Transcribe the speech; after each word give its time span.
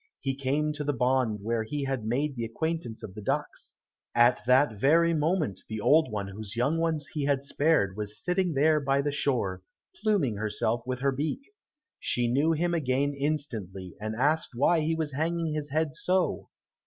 He 0.19 0.33
came 0.33 0.73
to 0.73 0.83
the 0.83 0.95
pond 0.95 1.41
where 1.43 1.63
he 1.63 1.83
had 1.83 2.05
made 2.07 2.35
the 2.35 2.43
acquaintance 2.43 3.03
of 3.03 3.13
the 3.13 3.21
ducks; 3.21 3.77
at 4.15 4.41
that 4.47 4.73
very 4.73 5.13
moment 5.13 5.61
the 5.69 5.79
old 5.79 6.11
one 6.11 6.29
whose 6.29 6.55
young 6.55 6.79
ones 6.79 7.05
he 7.13 7.25
had 7.25 7.43
spared, 7.43 7.95
was 7.95 8.17
sitting 8.19 8.55
there 8.55 8.79
by 8.79 9.03
the 9.03 9.11
shore, 9.11 9.61
pluming 10.01 10.37
herself 10.37 10.81
with 10.87 11.01
her 11.01 11.11
beak. 11.11 11.41
She 11.99 12.27
knew 12.27 12.51
him 12.53 12.73
again 12.73 13.13
instantly, 13.13 13.93
and 14.01 14.15
asked 14.15 14.55
why 14.55 14.79
he 14.79 14.95
was 14.95 15.11
hanging 15.11 15.53
his 15.53 15.69
head 15.69 15.93
so? 15.93 16.49